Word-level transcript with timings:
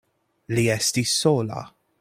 Li 0.59 0.63
estis 0.77 1.15
sola. 1.27 1.63